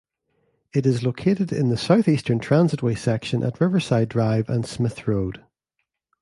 It 0.73 0.87
is 0.87 1.03
located 1.03 1.53
in 1.53 1.69
the 1.69 1.77
south-eastern 1.77 2.39
transitway 2.39 2.97
section 2.97 3.43
at 3.43 3.61
Riverside 3.61 4.09
Drive 4.09 4.49
and 4.49 4.65
Smyth 4.65 5.07
Road. 5.07 5.43